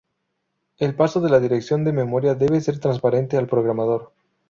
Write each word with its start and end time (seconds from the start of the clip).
El 0.79 0.95
paso 0.95 1.21
de 1.21 1.29
la 1.29 1.39
dirección 1.39 1.83
de 1.83 1.93
memoria 1.93 2.33
debe 2.33 2.59
ser 2.59 2.79
transparente 2.79 3.37
al 3.37 3.45
programador. 3.45 4.11